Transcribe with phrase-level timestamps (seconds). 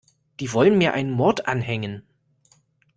[0.39, 2.01] Die wollen mir einen Mord anhängen.